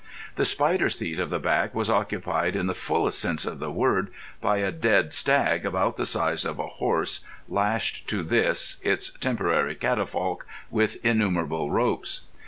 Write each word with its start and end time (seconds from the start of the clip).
The 0.35 0.45
spider 0.45 0.89
seat 0.89 1.19
at 1.19 1.29
the 1.29 1.37
back 1.37 1.75
was 1.75 1.87
occupied, 1.87 2.55
in 2.55 2.65
the 2.65 2.73
fullest 2.73 3.19
sense 3.19 3.45
of 3.45 3.59
the 3.59 3.69
word, 3.69 4.11
by 4.41 4.57
a 4.57 4.71
dead 4.71 5.13
stag 5.13 5.63
about 5.63 5.95
the 5.95 6.07
size 6.07 6.43
of 6.43 6.57
a 6.57 6.65
horse, 6.65 7.19
lashed 7.47 8.07
to 8.09 8.23
this, 8.23 8.81
its 8.83 9.11
temporary 9.19 9.75
catafalque, 9.75 10.47
with 10.71 10.97
innumerable 11.05 11.69
ropes. 11.69 12.21